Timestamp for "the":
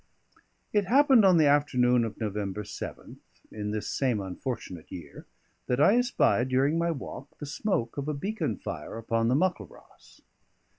1.37-1.45, 7.37-7.45, 9.27-9.35